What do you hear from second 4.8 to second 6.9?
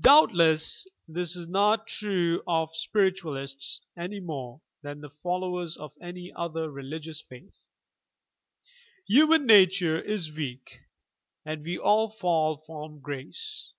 than the followers of any other